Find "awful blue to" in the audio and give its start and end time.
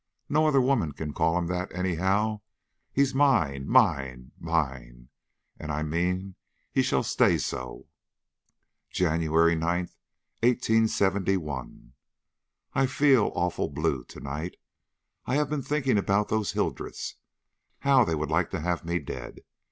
13.35-14.19